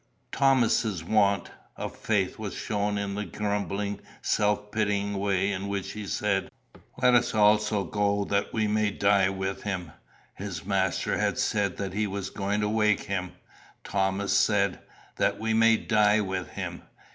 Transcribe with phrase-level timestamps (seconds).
[0.31, 6.07] Thomas's want of faith was shown in the grumbling, self pitying way in which he
[6.07, 6.49] said,
[6.99, 9.91] 'Let us also go that we may die with him.'
[10.33, 13.33] His Master had said that he was going to wake him.
[13.83, 14.79] Thomas said,
[15.17, 16.81] 'that we may die with him.